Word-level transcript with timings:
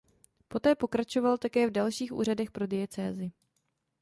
Poté 0.47 0.75
pokračoval 0.75 1.37
také 1.37 1.67
v 1.67 1.71
dalších 1.71 2.13
úřadech 2.13 2.51
pro 2.51 2.67
diecézi. 2.67 3.31